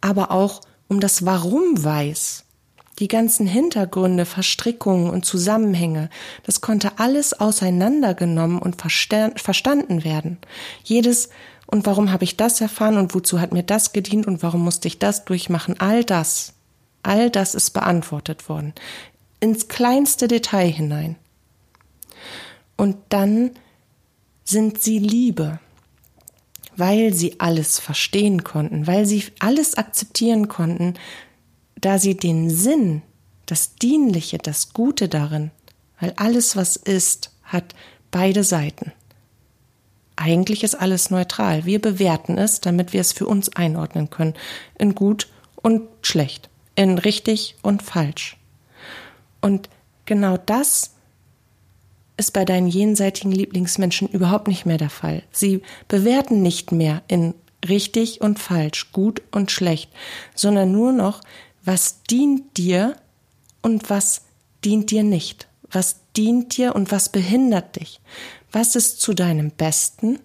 aber 0.00 0.30
auch 0.30 0.60
um 0.88 1.00
das 1.00 1.26
Warum 1.26 1.82
weiß. 1.82 2.44
Die 3.00 3.08
ganzen 3.08 3.48
Hintergründe, 3.48 4.24
Verstrickungen 4.24 5.10
und 5.10 5.24
Zusammenhänge, 5.24 6.10
das 6.44 6.60
konnte 6.60 7.00
alles 7.00 7.32
auseinandergenommen 7.40 8.60
und 8.60 8.80
verstanden 8.80 10.04
werden. 10.04 10.38
Jedes 10.84 11.30
und 11.66 11.86
warum 11.86 12.12
habe 12.12 12.22
ich 12.22 12.36
das 12.36 12.60
erfahren 12.60 12.98
und 12.98 13.14
wozu 13.14 13.40
hat 13.40 13.52
mir 13.52 13.64
das 13.64 13.92
gedient 13.92 14.28
und 14.28 14.44
warum 14.44 14.62
musste 14.62 14.86
ich 14.86 15.00
das 15.00 15.24
durchmachen, 15.24 15.80
all 15.80 16.04
das, 16.04 16.52
all 17.02 17.30
das 17.30 17.56
ist 17.56 17.70
beantwortet 17.70 18.48
worden. 18.48 18.74
Ins 19.40 19.66
kleinste 19.66 20.28
Detail 20.28 20.70
hinein. 20.70 21.16
Und 22.76 22.96
dann 23.08 23.52
sind 24.44 24.82
sie 24.82 24.98
Liebe, 24.98 25.58
weil 26.76 27.14
sie 27.14 27.40
alles 27.40 27.78
verstehen 27.78 28.44
konnten, 28.44 28.86
weil 28.86 29.06
sie 29.06 29.24
alles 29.38 29.76
akzeptieren 29.76 30.48
konnten, 30.48 30.94
da 31.76 31.98
sie 31.98 32.16
den 32.16 32.50
Sinn, 32.50 33.02
das 33.46 33.76
Dienliche, 33.76 34.38
das 34.38 34.72
Gute 34.72 35.08
darin, 35.08 35.50
weil 36.00 36.12
alles, 36.16 36.56
was 36.56 36.76
ist, 36.76 37.30
hat 37.44 37.74
beide 38.10 38.44
Seiten. 38.44 38.92
Eigentlich 40.16 40.62
ist 40.62 40.76
alles 40.76 41.10
neutral. 41.10 41.64
Wir 41.64 41.80
bewerten 41.80 42.38
es, 42.38 42.60
damit 42.60 42.92
wir 42.92 43.00
es 43.00 43.12
für 43.12 43.26
uns 43.26 43.54
einordnen 43.56 44.10
können. 44.10 44.34
In 44.78 44.94
gut 44.94 45.28
und 45.56 45.82
schlecht. 46.02 46.48
In 46.76 46.98
richtig 46.98 47.56
und 47.62 47.82
falsch. 47.82 48.36
Und 49.40 49.68
genau 50.04 50.36
das 50.36 50.93
ist 52.16 52.32
bei 52.32 52.44
deinen 52.44 52.68
jenseitigen 52.68 53.32
Lieblingsmenschen 53.32 54.08
überhaupt 54.08 54.48
nicht 54.48 54.66
mehr 54.66 54.78
der 54.78 54.90
Fall. 54.90 55.22
Sie 55.32 55.62
bewerten 55.88 56.42
nicht 56.42 56.72
mehr 56.72 57.02
in 57.08 57.34
richtig 57.68 58.20
und 58.20 58.38
falsch, 58.38 58.92
gut 58.92 59.22
und 59.32 59.50
schlecht, 59.50 59.90
sondern 60.34 60.70
nur 60.70 60.92
noch, 60.92 61.20
was 61.64 62.02
dient 62.02 62.56
dir 62.56 62.96
und 63.62 63.90
was 63.90 64.22
dient 64.64 64.90
dir 64.90 65.02
nicht. 65.02 65.48
Was 65.70 65.96
dient 66.16 66.56
dir 66.56 66.76
und 66.76 66.92
was 66.92 67.08
behindert 67.08 67.76
dich? 67.76 68.00
Was 68.52 68.76
ist 68.76 69.00
zu 69.00 69.14
deinem 69.14 69.50
Besten 69.50 70.20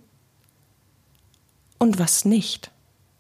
und 1.79 1.97
was 1.97 2.25
nicht? 2.25 2.71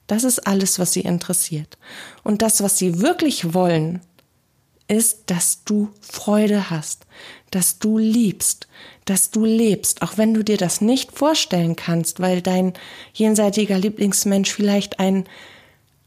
Das 0.05 0.23
ist 0.23 0.45
alles, 0.45 0.79
was 0.79 0.93
sie 0.93 1.01
interessiert. 1.01 1.77
Und 2.23 2.41
das, 2.41 2.61
was 2.61 2.77
sie 2.77 2.99
wirklich 2.99 3.53
wollen, 3.53 4.01
ist, 4.89 5.23
dass 5.27 5.63
du 5.63 5.89
Freude 6.01 6.69
hast, 6.69 7.05
dass 7.51 7.79
du 7.79 7.97
liebst, 7.97 8.67
dass 9.05 9.31
du 9.31 9.45
lebst, 9.45 10.01
auch 10.01 10.17
wenn 10.17 10.33
du 10.33 10.43
dir 10.43 10.57
das 10.57 10.81
nicht 10.81 11.17
vorstellen 11.17 11.75
kannst, 11.75 12.19
weil 12.19 12.41
dein 12.41 12.73
jenseitiger 13.13 13.77
Lieblingsmensch 13.77 14.51
vielleicht 14.51 14.99
ein 14.99 15.25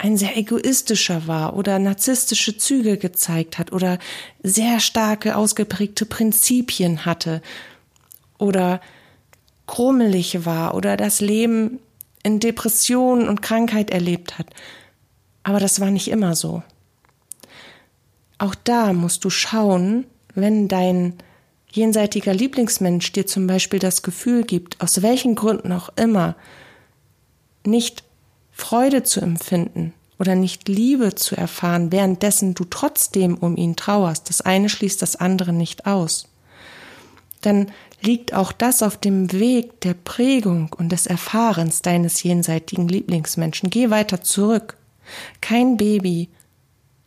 ein 0.03 0.17
sehr 0.17 0.37
egoistischer 0.37 1.29
war 1.29 1.55
oder 1.55 1.79
narzisstische 1.79 2.57
Züge 2.57 2.97
gezeigt 2.99 3.57
hat 3.57 3.71
oder 3.71 4.01
sehr 4.43 4.81
starke 4.81 5.37
ausgeprägte 5.37 6.07
Prinzipien 6.07 7.05
hatte 7.07 7.41
oder 8.37 8.81
krummelig 9.69 10.45
war 10.45 10.75
oder 10.75 10.97
das 10.97 11.21
Leben 11.21 11.79
in 12.25 12.41
Depression 12.41 13.29
und 13.29 13.43
Krankheit 13.43 13.91
erlebt 13.91 14.41
hat. 14.41 14.47
Aber 15.45 15.61
das 15.61 15.79
war 15.79 15.93
nicht 15.93 16.09
immer 16.09 16.35
so. 16.35 16.65
Auch 18.43 18.57
da 18.57 18.93
musst 18.93 19.25
du 19.25 19.31
schauen, 19.31 20.05
wenn 20.35 20.67
dein 20.67 21.15
jenseitiger 21.71 22.35
Lieblingsmensch 22.35 23.13
dir 23.13 23.25
zum 23.25 23.47
Beispiel 23.47 23.79
das 23.79 24.03
Gefühl 24.03 24.43
gibt, 24.43 24.81
aus 24.81 25.01
welchen 25.01 25.37
Gründen 25.37 25.71
auch 25.71 25.91
immer, 25.95 26.35
nicht 27.65 28.03
Freude 28.51 29.05
zu 29.05 29.21
empfinden 29.21 29.95
oder 30.19 30.35
nicht 30.35 30.69
Liebe 30.69 31.15
zu 31.15 31.37
erfahren, 31.37 31.93
währenddessen 31.93 32.55
du 32.55 32.65
trotzdem 32.65 33.39
um 33.39 33.57
ihn 33.57 33.77
trauerst, 33.77 34.29
das 34.29 34.41
eine 34.41 34.69
schließt 34.69 35.01
das 35.01 35.15
andere 35.15 35.53
nicht 35.53 35.87
aus, 35.87 36.27
dann 37.43 37.71
liegt 38.01 38.35
auch 38.35 38.51
das 38.51 38.83
auf 38.83 38.97
dem 38.97 39.31
Weg 39.31 39.81
der 39.83 39.95
Prägung 39.95 40.75
und 40.77 40.91
des 40.91 41.07
Erfahrens 41.07 41.81
deines 41.81 42.25
jenseitigen 42.25 42.89
Lieblingsmenschen. 42.89 43.71
Geh 43.71 43.91
weiter 43.91 44.21
zurück. 44.21 44.79
Kein 45.41 45.77
Baby 45.77 46.29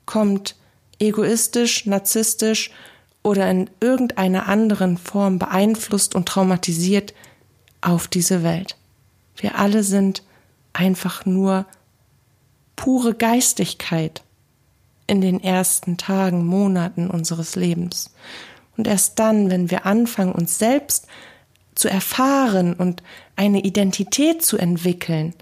kommt 0.06 0.56
egoistisch, 1.00 1.86
narzisstisch 1.86 2.72
oder 3.24 3.50
in 3.50 3.70
irgendeiner 3.80 4.48
anderen 4.48 4.98
Form 4.98 5.40
beeinflusst 5.40 6.16
und 6.16 6.28
traumatisiert 6.28 7.14
auf 7.82 8.08
diese 8.08 8.44
Welt. 8.44 8.78
Wir 9.36 9.58
alle 9.58 9.84
sind 9.84 10.24
einfach 10.74 11.26
nur 11.26 11.66
pure 12.76 13.14
Geistigkeit 13.14 14.24
in 15.08 15.22
den 15.22 15.42
ersten 15.42 15.98
Tagen, 15.98 16.46
Monaten 16.46 17.10
unseres 17.10 17.56
Lebens. 17.56 18.12
Und 18.78 18.88
erst 18.88 19.20
dann, 19.20 19.50
wenn 19.50 19.72
wir 19.72 19.86
anfangen, 19.86 20.34
uns 20.34 20.58
selbst 20.58 21.08
zu 21.76 21.90
erfahren 21.90 22.74
und 22.74 23.04
eine 23.36 23.62
Identität 23.62 24.44
zu 24.44 24.58
entwickeln, 24.58 25.34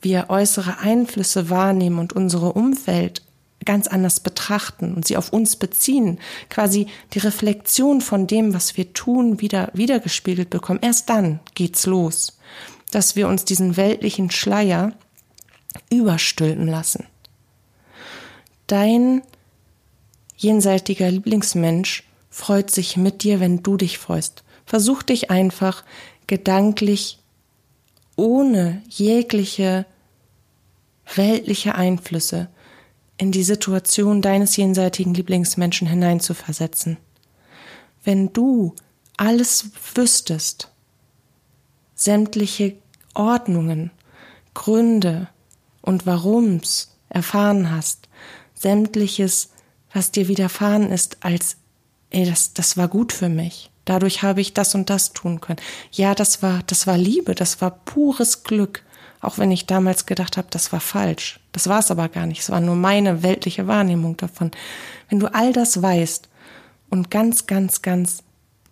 wir 0.00 0.26
äußere 0.28 0.78
Einflüsse 0.78 1.50
wahrnehmen 1.50 1.98
und 1.98 2.12
unsere 2.12 2.52
Umwelt 2.52 3.22
ganz 3.68 3.86
anders 3.86 4.20
betrachten 4.20 4.94
und 4.94 5.06
sie 5.06 5.18
auf 5.18 5.30
uns 5.30 5.56
beziehen, 5.56 6.18
quasi 6.48 6.86
die 7.12 7.18
Reflexion 7.18 8.00
von 8.00 8.26
dem, 8.26 8.54
was 8.54 8.78
wir 8.78 8.94
tun, 8.94 9.42
wieder 9.42 9.70
wiedergespiegelt 9.74 10.48
bekommen, 10.48 10.78
erst 10.80 11.10
dann 11.10 11.40
geht's 11.54 11.84
los, 11.84 12.38
dass 12.92 13.14
wir 13.14 13.28
uns 13.28 13.44
diesen 13.44 13.76
weltlichen 13.76 14.30
Schleier 14.30 14.94
überstülpen 15.90 16.66
lassen. 16.66 17.04
Dein 18.68 19.20
jenseitiger 20.38 21.10
Lieblingsmensch 21.10 22.04
freut 22.30 22.70
sich 22.70 22.96
mit 22.96 23.22
dir, 23.22 23.38
wenn 23.38 23.62
du 23.62 23.76
dich 23.76 23.98
freust. 23.98 24.44
Versuch 24.64 25.02
dich 25.02 25.30
einfach 25.30 25.84
gedanklich 26.26 27.18
ohne 28.16 28.80
jegliche 28.88 29.84
weltliche 31.16 31.74
Einflüsse 31.74 32.48
in 33.18 33.32
die 33.32 33.42
Situation 33.42 34.22
deines 34.22 34.56
jenseitigen 34.56 35.12
Lieblingsmenschen 35.12 35.88
hineinzuversetzen. 35.88 36.96
Wenn 38.04 38.32
du 38.32 38.74
alles 39.16 39.70
wüsstest, 39.94 40.70
sämtliche 41.94 42.76
Ordnungen, 43.14 43.90
Gründe 44.54 45.28
und 45.82 46.06
warums 46.06 46.96
erfahren 47.08 47.70
hast, 47.70 48.08
sämtliches, 48.54 49.50
was 49.92 50.12
dir 50.12 50.28
widerfahren 50.28 50.90
ist, 50.90 51.18
als, 51.20 51.56
ey, 52.10 52.24
das, 52.24 52.54
das 52.54 52.76
war 52.76 52.88
gut 52.88 53.12
für 53.12 53.28
mich. 53.28 53.70
Dadurch 53.84 54.22
habe 54.22 54.40
ich 54.40 54.54
das 54.54 54.74
und 54.74 54.90
das 54.90 55.12
tun 55.12 55.40
können. 55.40 55.60
Ja, 55.92 56.14
das 56.14 56.42
war, 56.42 56.62
das 56.66 56.86
war 56.86 56.98
Liebe, 56.98 57.34
das 57.34 57.60
war 57.60 57.70
pures 57.70 58.44
Glück. 58.44 58.84
Auch 59.20 59.38
wenn 59.38 59.50
ich 59.50 59.66
damals 59.66 60.06
gedacht 60.06 60.36
habe, 60.36 60.48
das 60.50 60.72
war 60.72 60.80
falsch. 60.80 61.40
Das 61.52 61.68
war 61.68 61.80
es 61.80 61.90
aber 61.90 62.08
gar 62.08 62.26
nicht. 62.26 62.40
Es 62.40 62.50
war 62.50 62.60
nur 62.60 62.76
meine 62.76 63.22
weltliche 63.22 63.66
Wahrnehmung 63.66 64.16
davon. 64.16 64.50
Wenn 65.08 65.20
du 65.20 65.32
all 65.34 65.52
das 65.52 65.82
weißt 65.82 66.28
und 66.90 67.10
ganz, 67.10 67.46
ganz, 67.46 67.82
ganz 67.82 68.22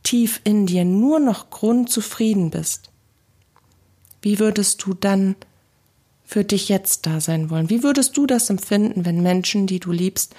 tief 0.02 0.40
in 0.44 0.66
dir 0.66 0.84
nur 0.84 1.18
noch 1.18 1.50
grundzufrieden 1.50 2.50
bist, 2.50 2.90
wie 4.22 4.38
würdest 4.38 4.84
du 4.84 4.94
dann 4.94 5.36
für 6.24 6.44
dich 6.44 6.68
jetzt 6.68 7.06
da 7.06 7.20
sein 7.20 7.50
wollen? 7.50 7.70
Wie 7.70 7.82
würdest 7.82 8.16
du 8.16 8.26
das 8.26 8.50
empfinden, 8.50 9.04
wenn 9.04 9.22
Menschen, 9.22 9.66
die 9.66 9.80
du 9.80 9.92
liebst, 9.92 10.34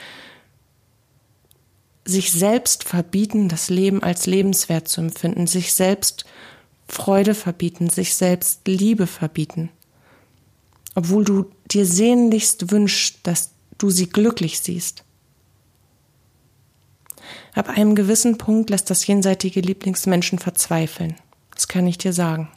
sich 2.06 2.32
selbst 2.32 2.86
verbieten, 2.86 3.50
das 3.50 3.70
Leben 3.70 4.02
als 4.02 4.26
lebenswert 4.26 4.88
zu 4.88 5.02
empfinden, 5.02 5.48
sich 5.48 5.74
selbst 5.74 6.26
Freude 6.88 7.36
verbieten, 7.36 7.90
sich 7.90 8.16
selbst 8.16 8.66
Liebe 8.68 9.08
verbieten, 9.08 9.70
obwohl 10.98 11.24
du 11.24 11.46
dir 11.70 11.86
sehnlichst 11.86 12.72
wünschst, 12.72 13.20
dass 13.22 13.52
du 13.78 13.92
sie 13.92 14.10
glücklich 14.10 14.60
siehst. 14.62 15.04
Ab 17.54 17.70
einem 17.70 17.94
gewissen 17.94 18.40
Punkt 18.40 18.72
lässt 18.72 18.90
das 18.90 19.06
jenseitige 19.06 19.62
Lieblingsmenschen 19.62 20.40
verzweifeln. 20.40 21.14
Das 21.54 21.68
kann 21.68 21.86
ich 21.86 22.00
dir 22.00 22.14
sagen. 22.14 22.50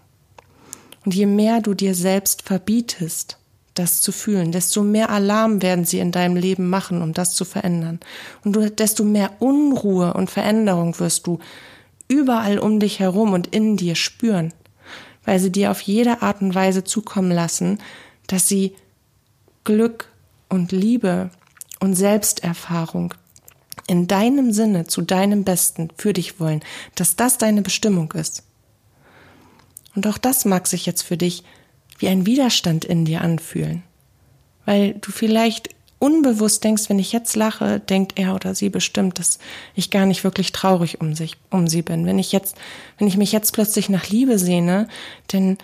Und 1.04 1.14
je 1.14 1.26
mehr 1.26 1.61
du 1.61 1.75
dir 1.75 1.94
selbst 1.94 2.40
verbietest, 2.40 3.37
das 3.75 4.00
zu 4.00 4.11
fühlen, 4.11 4.52
desto 4.52 4.82
mehr 4.82 5.11
Alarm 5.11 5.61
werden 5.61 5.85
sie 5.85 5.99
in 5.99 6.11
deinem 6.11 6.37
Leben 6.37 6.70
machen, 6.70 7.02
um 7.02 7.12
das 7.12 7.35
zu 7.35 7.44
verändern. 7.44 8.00
Und 8.42 8.78
desto 8.78 9.04
mehr 9.04 9.32
Unruhe 9.40 10.14
und 10.14 10.30
Veränderung 10.30 10.99
wirst 10.99 11.26
du 11.26 11.40
überall 12.09 12.59
um 12.59 12.80
dich 12.80 13.00
herum 13.00 13.35
und 13.35 13.49
in 13.49 13.76
dir 13.76 13.97
spüren, 13.97 14.54
weil 15.26 15.38
sie 15.40 15.52
dir 15.52 15.70
auf 15.70 15.82
jede 15.82 16.23
Art 16.23 16.40
und 16.40 16.54
Weise 16.54 16.85
zukommen 16.85 17.32
lassen, 17.32 17.80
dass 18.30 18.46
sie 18.46 18.76
Glück 19.64 20.08
und 20.49 20.72
Liebe 20.72 21.30
und 21.80 21.94
Selbsterfahrung 21.94 23.14
in 23.86 24.06
deinem 24.06 24.52
Sinne 24.52 24.86
zu 24.86 25.02
deinem 25.02 25.43
Besten 25.43 25.88
für 25.97 26.12
dich 26.12 26.38
wollen, 26.38 26.60
dass 26.95 27.16
das 27.16 27.38
deine 27.38 27.62
Bestimmung 27.62 28.12
ist. 28.12 28.45
Und 29.97 30.06
auch 30.06 30.19
das 30.19 30.45
mag 30.45 30.69
sich 30.69 30.86
jetzt 30.86 31.02
für 31.02 31.16
dich 31.16 31.43
wie 31.99 32.08
ein 32.08 32.25
Widerstand 32.25 32.84
in 32.84 33.04
dir 33.04 33.21
anfühlen. 33.21 33.82
Weil 34.64 34.95
du 34.95 35.10
vielleicht 35.10 35.71
unbewusst 35.99 36.62
denkst, 36.62 36.88
wenn 36.88 37.00
ich 37.00 37.12
jetzt 37.12 37.34
lache, 37.34 37.80
denkt 37.80 38.19
er 38.19 38.34
oder 38.34 38.54
sie 38.54 38.71
bestimmt, 38.71 39.19
dass 39.19 39.38
ich 39.75 39.90
gar 39.90 40.06
nicht 40.06 40.23
wirklich 40.23 40.52
traurig 40.52 41.00
um 41.00 41.14
sich, 41.14 41.36
um 41.50 41.66
sie 41.66 41.82
bin. 41.82 42.06
Wenn 42.06 42.19
ich 42.19 42.30
jetzt, 42.30 42.56
wenn 42.99 43.08
ich 43.08 43.16
mich 43.16 43.32
jetzt 43.32 43.52
plötzlich 43.52 43.88
nach 43.88 44.08
Liebe 44.08 44.38
sehne, 44.38 44.86
dann, 45.26 45.58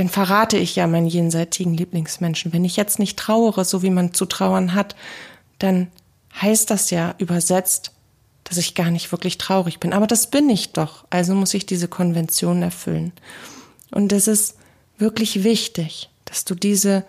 dann 0.00 0.08
verrate 0.08 0.56
ich 0.56 0.76
ja 0.76 0.86
meinen 0.86 1.08
jenseitigen 1.08 1.74
Lieblingsmenschen. 1.74 2.54
Wenn 2.54 2.64
ich 2.64 2.76
jetzt 2.76 2.98
nicht 2.98 3.18
trauere, 3.18 3.66
so 3.66 3.82
wie 3.82 3.90
man 3.90 4.14
zu 4.14 4.24
trauern 4.24 4.72
hat, 4.72 4.96
dann 5.58 5.88
heißt 6.40 6.70
das 6.70 6.88
ja 6.88 7.14
übersetzt, 7.18 7.92
dass 8.44 8.56
ich 8.56 8.74
gar 8.74 8.90
nicht 8.90 9.12
wirklich 9.12 9.36
traurig 9.36 9.78
bin. 9.78 9.92
Aber 9.92 10.06
das 10.06 10.28
bin 10.28 10.48
ich 10.48 10.72
doch. 10.72 11.04
Also 11.10 11.34
muss 11.34 11.52
ich 11.52 11.66
diese 11.66 11.86
Konvention 11.86 12.62
erfüllen. 12.62 13.12
Und 13.90 14.14
es 14.14 14.26
ist 14.26 14.56
wirklich 14.96 15.44
wichtig, 15.44 16.08
dass 16.24 16.46
du 16.46 16.54
diese 16.54 17.04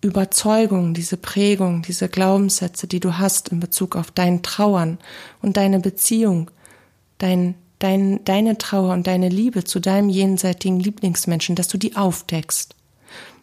Überzeugung, 0.00 0.94
diese 0.94 1.16
Prägung, 1.16 1.82
diese 1.82 2.08
Glaubenssätze, 2.08 2.86
die 2.86 3.00
du 3.00 3.18
hast 3.18 3.48
in 3.48 3.58
Bezug 3.58 3.96
auf 3.96 4.12
dein 4.12 4.44
Trauern 4.44 4.98
und 5.42 5.56
deine 5.56 5.80
Beziehung, 5.80 6.52
dein, 7.18 7.56
dein, 7.78 8.24
deine 8.24 8.58
Trauer 8.58 8.92
und 8.92 9.06
deine 9.06 9.28
Liebe 9.28 9.64
zu 9.64 9.80
deinem 9.80 10.08
jenseitigen 10.08 10.80
Lieblingsmenschen, 10.80 11.56
dass 11.56 11.68
du 11.68 11.78
die 11.78 11.96
aufdeckst. 11.96 12.74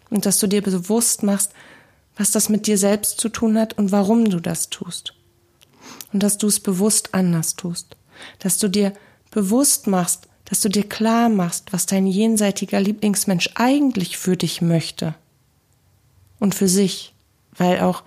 Und 0.10 0.26
dass 0.26 0.40
du 0.40 0.48
dir 0.48 0.62
bewusst 0.62 1.24
machst, 1.24 1.52
was 2.16 2.32
das 2.32 2.50
mit 2.50 2.68
dir 2.68 2.78
selbst 2.78 3.20
zu 3.20 3.30
tun 3.30 3.58
hat 3.58 3.78
und 3.78 3.92
warum 3.92 4.30
du 4.30 4.40
das 4.40 4.70
tust. 4.70 5.16
Und 6.12 6.22
dass 6.22 6.38
du 6.38 6.48
es 6.48 6.60
bewusst 6.60 7.14
anders 7.14 7.56
tust, 7.56 7.98
dass 8.40 8.60
du 8.60 8.68
dir 8.68 8.94
bewusst 9.32 9.88
machst, 9.88 10.28
dass 10.46 10.62
du 10.62 10.70
dir 10.70 10.88
klar 10.88 11.30
machst, 11.30 11.74
was 11.74 11.88
dein 11.88 12.06
jenseitiger 12.06 12.80
Lieblingsmensch 12.80 13.52
eigentlich 13.56 14.18
für 14.18 14.38
dich 14.38 14.62
möchte. 14.62 15.16
Und 16.40 16.54
für 16.54 16.68
sich, 16.68 17.14
weil 17.58 17.80
auch 17.80 18.04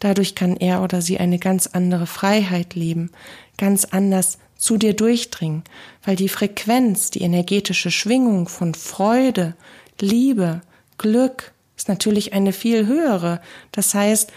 dadurch 0.00 0.34
kann 0.34 0.56
er 0.56 0.82
oder 0.82 1.02
sie 1.02 1.18
eine 1.18 1.38
ganz 1.38 1.66
andere 1.66 2.06
Freiheit 2.06 2.74
leben, 2.74 3.10
ganz 3.58 3.84
anders 3.84 4.38
zu 4.58 4.76
dir 4.76 4.94
durchdringen, 4.94 5.62
weil 6.04 6.16
die 6.16 6.28
Frequenz, 6.28 7.10
die 7.10 7.22
energetische 7.22 7.90
Schwingung 7.90 8.48
von 8.48 8.74
Freude, 8.74 9.54
Liebe, 10.00 10.60
Glück 10.98 11.52
ist 11.76 11.88
natürlich 11.88 12.34
eine 12.34 12.52
viel 12.52 12.86
höhere. 12.86 13.40
Das 13.72 13.94
heißt, 13.94 14.30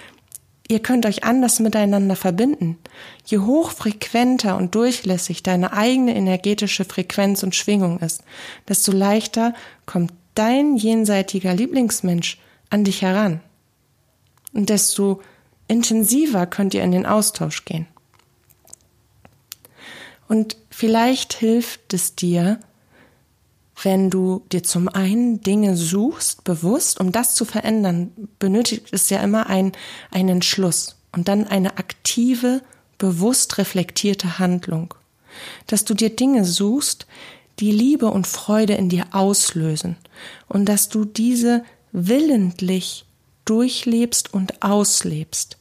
Ihr 0.72 0.80
könnt 0.80 1.06
euch 1.06 1.26
anders 1.26 1.60
miteinander 1.60 2.16
verbinden. 2.16 2.78
Je 3.26 3.40
hochfrequenter 3.40 4.56
und 4.56 4.74
durchlässig 4.74 5.44
deine 5.44 5.74
eigene 5.74 6.16
energetische 6.16 6.86
Frequenz 6.86 7.44
und 7.44 7.58
Schwingung 7.58 8.00
ist, 8.00 8.24
desto 8.70 8.94
leichter 8.94 9.54
kommt 9.86 10.14
dein 10.34 10.78
jenseitiger 10.78 11.54
Lieblingsmensch 11.54 12.40
an 12.70 12.86
dich 12.86 13.02
heran. 13.02 13.42
Und 14.54 14.70
desto 14.70 15.22
intensiver 15.68 16.46
könnt 16.46 16.74
ihr 16.74 16.84
in 16.84 16.94
den 16.94 17.06
Austausch 17.06 17.66
gehen. 17.66 17.88
Und 20.32 20.56
vielleicht 20.70 21.34
hilft 21.34 21.94
es 21.94 22.16
dir, 22.16 22.62
wenn 23.84 24.10
du 24.10 24.46
dir 24.50 24.64
zum 24.64 24.88
einen 24.88 25.42
Dinge 25.42 25.76
suchst, 25.76 26.46
bewusst, 26.46 27.02
um 27.02 27.12
das 27.12 27.36
zu 27.36 27.44
verändern, 27.44 28.14
benötigt 28.40 28.94
es 28.94 29.10
ja 29.10 29.22
immer 29.22 29.48
ein, 29.48 29.74
einen 30.10 30.30
Entschluss 30.30 30.96
und 31.12 31.28
dann 31.28 31.48
eine 31.48 31.78
aktive, 31.78 32.62
bewusst 32.98 33.58
reflektierte 33.58 34.40
Handlung. 34.40 34.94
Dass 35.68 35.84
du 35.84 35.96
dir 35.96 36.16
Dinge 36.16 36.46
suchst, 36.46 37.08
die 37.60 37.74
Liebe 37.74 38.10
und 38.10 38.26
Freude 38.26 38.76
in 38.76 38.88
dir 38.88 39.08
auslösen 39.12 39.98
und 40.48 40.64
dass 40.64 40.88
du 40.88 41.04
diese 41.04 41.66
willentlich 41.92 43.04
durchlebst 43.44 44.34
und 44.34 44.64
auslebst 44.64 45.58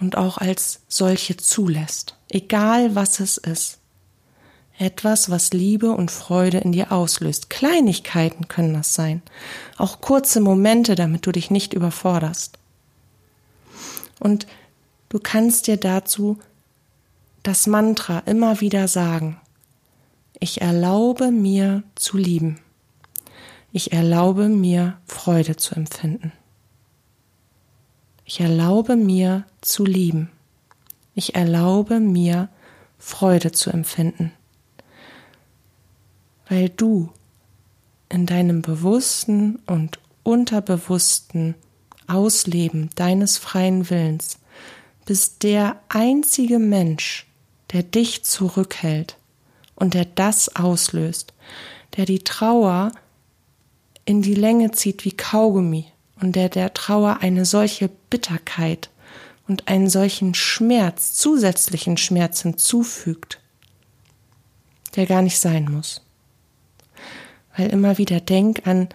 und 0.00 0.16
auch 0.16 0.38
als 0.38 0.80
solche 0.88 1.36
zulässt, 1.36 2.16
egal 2.30 2.94
was 2.94 3.20
es 3.20 3.36
ist. 3.36 3.80
Etwas, 4.76 5.30
was 5.30 5.52
Liebe 5.52 5.92
und 5.92 6.10
Freude 6.10 6.58
in 6.58 6.72
dir 6.72 6.90
auslöst. 6.90 7.48
Kleinigkeiten 7.48 8.48
können 8.48 8.74
das 8.74 8.94
sein. 8.94 9.22
Auch 9.76 10.00
kurze 10.00 10.40
Momente, 10.40 10.96
damit 10.96 11.26
du 11.26 11.32
dich 11.32 11.50
nicht 11.50 11.74
überforderst. 11.74 12.58
Und 14.18 14.46
du 15.10 15.20
kannst 15.20 15.68
dir 15.68 15.76
dazu 15.76 16.38
das 17.44 17.68
Mantra 17.68 18.20
immer 18.26 18.60
wieder 18.60 18.88
sagen. 18.88 19.40
Ich 20.40 20.60
erlaube 20.60 21.30
mir 21.30 21.84
zu 21.94 22.16
lieben. 22.16 22.58
Ich 23.70 23.92
erlaube 23.92 24.48
mir 24.48 24.98
Freude 25.06 25.56
zu 25.56 25.76
empfinden. 25.76 26.32
Ich 28.24 28.40
erlaube 28.40 28.96
mir 28.96 29.44
zu 29.60 29.84
lieben. 29.84 30.30
Ich 31.14 31.36
erlaube 31.36 32.00
mir 32.00 32.48
Freude 32.98 33.52
zu 33.52 33.70
empfinden 33.70 34.32
weil 36.54 36.68
du 36.68 37.10
in 38.08 38.26
deinem 38.26 38.62
bewussten 38.62 39.56
und 39.66 39.98
unterbewussten 40.22 41.56
Ausleben 42.06 42.90
deines 42.94 43.38
freien 43.38 43.90
Willens 43.90 44.38
bist 45.04 45.42
der 45.42 45.80
einzige 45.88 46.60
Mensch, 46.60 47.26
der 47.72 47.82
dich 47.82 48.22
zurückhält 48.22 49.16
und 49.74 49.94
der 49.94 50.04
das 50.04 50.54
auslöst, 50.54 51.34
der 51.96 52.04
die 52.04 52.22
Trauer 52.22 52.92
in 54.04 54.22
die 54.22 54.34
Länge 54.34 54.70
zieht 54.70 55.04
wie 55.04 55.16
Kaugummi 55.16 55.86
und 56.20 56.36
der 56.36 56.50
der 56.50 56.72
Trauer 56.72 57.18
eine 57.20 57.46
solche 57.46 57.90
Bitterkeit 58.10 58.90
und 59.48 59.66
einen 59.66 59.90
solchen 59.90 60.34
Schmerz, 60.34 61.14
zusätzlichen 61.14 61.96
Schmerz 61.96 62.42
hinzufügt, 62.42 63.40
der 64.94 65.06
gar 65.06 65.20
nicht 65.20 65.40
sein 65.40 65.64
muss. 65.64 66.03
Weil 67.56 67.70
immer 67.70 67.98
wieder 67.98 68.20
denk 68.20 68.66
an, 68.66 68.88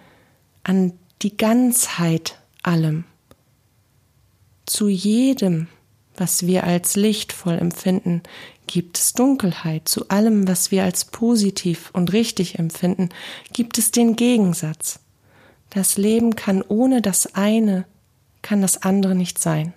an 0.63 0.93
die 1.22 1.36
Ganzheit 1.38 2.39
allem. 2.63 3.06
Zu 4.65 4.88
jedem, 4.88 5.67
was 6.15 6.45
wir 6.45 6.65
als 6.65 6.95
lichtvoll 6.95 7.58
empfinden, 7.58 8.22
gibt 8.67 8.98
es 8.98 9.13
Dunkelheit. 9.13 9.88
Zu 9.88 10.10
allem, 10.10 10.48
was 10.48 10.72
wir 10.72 10.84
als 10.84 11.06
positiv 11.06 11.89
und 11.93 12.13
richtig 12.13 12.60
empfinden, 12.60 13.10
gibt 13.52 13.78
es 13.78 13.91
den 13.91 14.15
Gegensatz. 14.15 15.00
Das 15.69 15.98
Leben 15.98 16.36
kann 16.36 16.62
ohne 16.62 17.02
das 17.02 17.36
eine, 17.36 17.86
kann 18.41 18.62
das 18.62 18.82
andere 18.84 19.15
nicht 19.15 19.39
sein. 19.39 19.74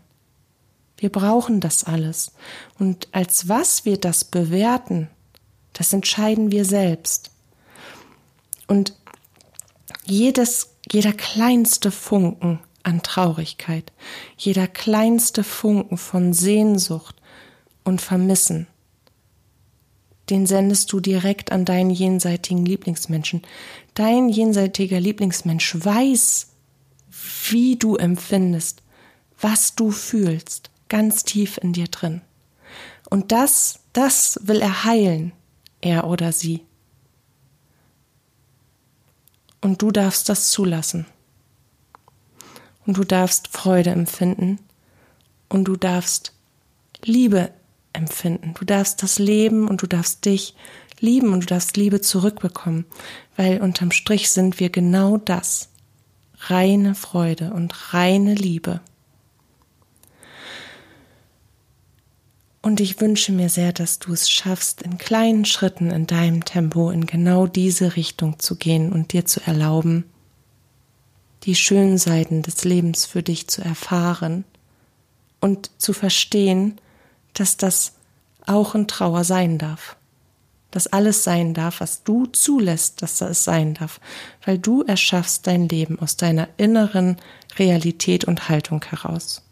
Wir 0.97 1.11
brauchen 1.11 1.61
das 1.61 1.85
alles. 1.85 2.33
Und 2.79 3.09
als 3.13 3.49
was 3.49 3.85
wir 3.85 3.99
das 3.99 4.25
bewerten, 4.25 5.09
das 5.73 5.93
entscheiden 5.93 6.53
wir 6.53 6.65
selbst. 6.65 7.32
Und 8.67 8.95
jedes, 10.05 10.77
jeder 10.91 11.13
kleinste 11.13 11.91
Funken 11.91 12.61
an 12.83 13.03
Traurigkeit, 13.03 13.93
jeder 14.37 14.67
kleinste 14.67 15.45
Funken 15.45 15.99
von 15.99 16.33
Sehnsucht 16.33 17.17
und 17.85 18.01
Vermissen, 18.01 18.67
den 20.31 20.47
sendest 20.47 20.93
du 20.93 21.01
direkt 21.01 21.53
an 21.53 21.65
deinen 21.65 21.91
jenseitigen 21.91 22.65
Lieblingsmenschen. 22.65 23.43
Dein 23.95 24.29
jenseitiger 24.29 25.01
Lieblingsmensch 25.01 25.77
weiß, 25.79 26.49
wie 27.51 27.77
du 27.77 27.97
empfindest, 27.97 28.83
was 29.39 29.75
du 29.75 29.91
fühlst, 29.91 30.71
ganz 30.89 31.25
tief 31.25 31.59
in 31.59 31.73
dir 31.73 31.89
drin. 31.89 32.23
Und 33.11 33.33
das, 33.33 33.81
das 33.93 34.41
will 34.45 34.63
er 34.63 34.85
heilen, 34.85 35.33
er 35.81 36.07
oder 36.07 36.33
sie. 36.33 36.63
Und 39.63 39.81
du 39.81 39.91
darfst 39.91 40.29
das 40.29 40.51
zulassen. 40.51 41.07
Und 42.85 42.99
du 42.99 43.05
darfst 43.05 43.49
Freude 43.49 43.91
empfinden. 43.91 44.59
Und 45.49 45.65
du 45.65 45.77
darfst 45.77 46.35
Liebe 47.05 47.51
empfinden. 47.95 48.55
Du 48.59 48.65
darfst 48.65 49.03
das 49.03 49.19
Leben 49.19 49.69
und 49.69 49.81
du 49.83 49.87
darfst 49.87 50.25
dich 50.25 50.55
lieben 51.01 51.33
und 51.33 51.41
du 51.41 51.47
darfst 51.47 51.77
Liebe 51.77 52.01
zurückbekommen, 52.01 52.87
weil 53.37 53.61
unterm 53.61 53.91
Strich 53.91 54.31
sind 54.31 54.61
wir 54.61 54.71
genau 54.71 55.17
das. 55.17 55.69
Reine 56.39 56.95
Freude 56.95 57.53
und 57.53 57.95
reine 57.95 58.35
Liebe. 58.35 58.81
Und 62.63 62.79
ich 62.79 63.01
wünsche 63.01 63.33
mir 63.33 63.49
sehr, 63.49 63.73
dass 63.73 63.99
du 63.99 64.13
es 64.13 64.31
schaffst, 64.31 64.83
in 64.83 64.97
kleinen 64.97 65.45
Schritten 65.45 65.91
in 65.91 66.07
deinem 66.07 66.45
Tempo 66.45 66.91
in 66.91 67.07
genau 67.07 67.49
diese 67.49 67.97
Richtung 67.97 68.39
zu 68.39 68.55
gehen 68.55 68.93
und 68.93 69.13
dir 69.13 69.27
zu 69.27 69.41
erlauben, 69.45 70.05
die 71.43 71.57
schönen 71.57 71.99
Seiten 71.99 72.43
des 72.43 72.63
Lebens 72.63 73.05
für 73.05 73.25
dich 73.25 73.49
zu 73.49 73.63
erfahren 73.63 74.45
und 75.41 75.73
zu 75.79 75.93
verstehen, 75.93 76.81
dass 77.35 77.57
das 77.57 77.95
auch 78.47 78.77
in 78.77 78.87
Trauer 78.87 79.25
sein 79.25 79.59
darf. 79.59 79.97
Dass 80.71 80.87
alles 80.87 81.25
sein 81.25 81.55
darf, 81.55 81.81
was 81.81 82.05
du 82.05 82.27
zulässt, 82.27 83.03
dass 83.03 83.21
es 83.21 83.43
sein 83.43 83.75
darf, 83.75 84.01
weil 84.45 84.59
du 84.59 84.83
erschaffst 84.83 85.49
dein 85.49 85.69
Leben 85.69 85.99
aus 85.99 86.17
deiner 86.17 86.49
inneren 86.59 87.17
Realität 87.59 88.25
und 88.25 88.49
Haltung 88.49 88.85
heraus. 88.85 89.43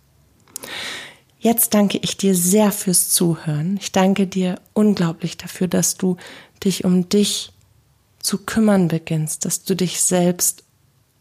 Jetzt 1.43 1.73
danke 1.73 1.99
ich 2.03 2.19
dir 2.19 2.35
sehr 2.35 2.71
fürs 2.71 3.09
Zuhören. 3.09 3.79
Ich 3.81 3.93
danke 3.93 4.27
dir 4.27 4.57
unglaublich 4.75 5.39
dafür, 5.39 5.69
dass 5.69 5.97
du 5.97 6.19
dich 6.63 6.85
um 6.85 7.09
dich 7.09 7.53
zu 8.19 8.45
kümmern 8.45 8.89
beginnst, 8.89 9.47
dass 9.47 9.65
du 9.65 9.75
dich 9.75 10.03
selbst 10.03 10.65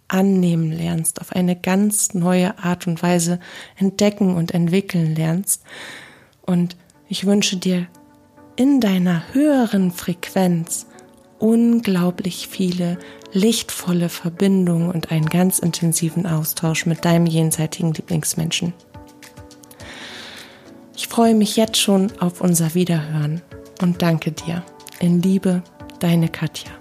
annehmen 0.10 0.73
lernst, 0.73 1.21
auf 1.21 1.32
eine 1.32 1.55
ganz 1.55 2.13
neue 2.13 2.60
Art 2.60 2.86
und 2.86 3.01
Weise 3.01 3.39
entdecken 3.77 4.36
und 4.36 4.53
entwickeln 4.53 5.15
lernst 5.15 5.63
und 6.41 6.75
ich 7.08 7.25
wünsche 7.25 7.55
dir 7.55 7.88
in 8.58 8.82
deiner 8.82 9.34
höheren 9.34 9.91
Frequenz 9.91 10.86
unglaublich 11.38 12.49
viele 12.49 12.97
lichtvolle 13.32 14.10
Verbindungen 14.10 14.91
und 14.91 15.12
einen 15.12 15.29
ganz 15.29 15.60
intensiven 15.60 16.25
Austausch 16.25 16.86
mit 16.86 17.05
deinem 17.05 17.25
jenseitigen 17.25 17.93
Lieblingsmenschen. 17.93 18.73
Ich 21.02 21.08
freue 21.08 21.34
mich 21.34 21.56
jetzt 21.56 21.78
schon 21.78 22.12
auf 22.20 22.42
unser 22.42 22.74
Wiederhören 22.74 23.42
und 23.82 24.02
danke 24.02 24.34
dir. 24.34 24.64
In 25.00 25.22
Liebe, 25.22 25.64
deine 26.02 26.28
Katja. 26.28 26.79